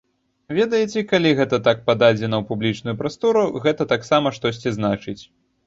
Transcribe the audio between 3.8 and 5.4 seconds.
таксама штосьці значыць.